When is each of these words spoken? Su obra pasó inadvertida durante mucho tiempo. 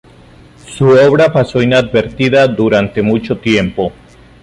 Su 0.65 0.85
obra 0.87 1.31
pasó 1.31 1.61
inadvertida 1.61 2.47
durante 2.47 3.03
mucho 3.03 3.37
tiempo. 3.37 3.93